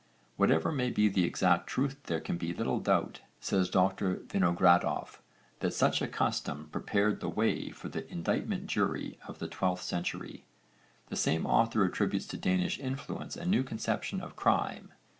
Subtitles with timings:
[0.35, 5.19] Whatever may be the exact truth there can be little doubt, says Dr Vinogradoff,
[5.59, 10.43] that such a custom prepared the way for the indictment jury of the 12th century.
[11.09, 14.91] The same author attributes to Danish influence a new conception of crime.